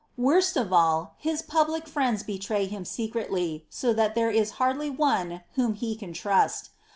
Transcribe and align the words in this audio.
Worst 0.17 0.57
of 0.57 0.73
all. 0.73 1.13
His 1.19 1.43
public 1.43 1.87
friends 1.87 2.23
betray 2.23 2.65
Him 2.65 2.85
secretly, 2.85 3.67
so 3.69 3.93
that 3.93 4.15
there 4.15 4.31
is 4.31 4.53
hardly 4.57 4.89
one 4.89 5.43
whom 5.53 5.75
He 5.75 5.95
can 5.95 6.11
trust. 6.11 6.71